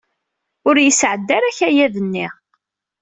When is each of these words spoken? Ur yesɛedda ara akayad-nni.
Ur 0.67 0.75
yesɛedda 0.79 1.33
ara 1.37 1.47
akayad-nni. 1.51 2.27